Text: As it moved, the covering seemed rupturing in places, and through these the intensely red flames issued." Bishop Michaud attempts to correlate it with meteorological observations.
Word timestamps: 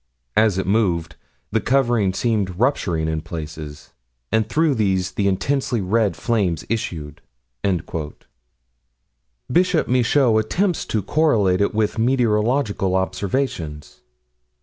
As 0.35 0.57
it 0.57 0.65
moved, 0.65 1.15
the 1.51 1.61
covering 1.61 2.11
seemed 2.11 2.59
rupturing 2.59 3.07
in 3.07 3.21
places, 3.21 3.93
and 4.31 4.49
through 4.49 4.73
these 4.73 5.11
the 5.11 5.27
intensely 5.27 5.79
red 5.79 6.15
flames 6.15 6.65
issued." 6.69 7.21
Bishop 9.51 9.87
Michaud 9.87 10.39
attempts 10.39 10.85
to 10.87 11.03
correlate 11.03 11.61
it 11.61 11.75
with 11.75 11.99
meteorological 11.99 12.95
observations. 12.95 14.01